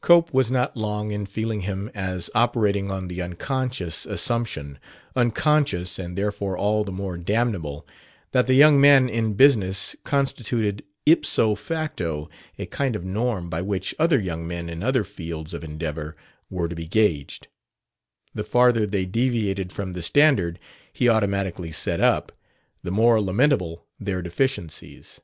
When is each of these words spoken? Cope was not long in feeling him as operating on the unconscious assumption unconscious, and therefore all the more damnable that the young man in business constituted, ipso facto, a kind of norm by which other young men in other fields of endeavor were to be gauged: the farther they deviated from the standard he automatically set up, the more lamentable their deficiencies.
Cope 0.00 0.32
was 0.32 0.48
not 0.48 0.76
long 0.76 1.10
in 1.10 1.26
feeling 1.26 1.62
him 1.62 1.90
as 1.92 2.30
operating 2.36 2.88
on 2.88 3.08
the 3.08 3.20
unconscious 3.20 4.06
assumption 4.06 4.78
unconscious, 5.16 5.98
and 5.98 6.16
therefore 6.16 6.56
all 6.56 6.84
the 6.84 6.92
more 6.92 7.18
damnable 7.18 7.84
that 8.30 8.46
the 8.46 8.54
young 8.54 8.80
man 8.80 9.08
in 9.08 9.34
business 9.34 9.96
constituted, 10.04 10.84
ipso 11.04 11.56
facto, 11.56 12.30
a 12.60 12.66
kind 12.66 12.94
of 12.94 13.04
norm 13.04 13.50
by 13.50 13.60
which 13.60 13.92
other 13.98 14.20
young 14.20 14.46
men 14.46 14.68
in 14.70 14.84
other 14.84 15.02
fields 15.02 15.52
of 15.52 15.64
endeavor 15.64 16.14
were 16.48 16.68
to 16.68 16.76
be 16.76 16.86
gauged: 16.86 17.48
the 18.36 18.44
farther 18.44 18.86
they 18.86 19.04
deviated 19.04 19.72
from 19.72 19.94
the 19.94 20.02
standard 20.02 20.60
he 20.92 21.08
automatically 21.08 21.72
set 21.72 21.98
up, 21.98 22.30
the 22.84 22.92
more 22.92 23.20
lamentable 23.20 23.84
their 23.98 24.22
deficiencies. 24.22 25.20